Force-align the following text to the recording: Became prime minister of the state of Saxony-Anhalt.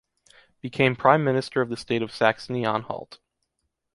Became 0.61 0.95
prime 0.95 1.23
minister 1.23 1.61
of 1.61 1.69
the 1.69 1.77
state 1.77 2.01
of 2.01 2.11
Saxony-Anhalt. 2.11 3.19